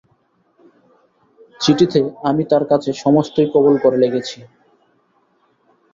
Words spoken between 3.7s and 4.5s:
করে লিখেছি।